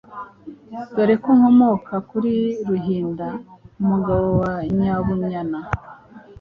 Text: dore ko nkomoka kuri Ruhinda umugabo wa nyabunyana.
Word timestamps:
dore 0.95 1.15
ko 1.23 1.29
nkomoka 1.37 1.93
kuri 2.09 2.33
Ruhinda 2.67 3.27
umugabo 3.81 4.27
wa 4.41 4.53
nyabunyana. 4.77 5.59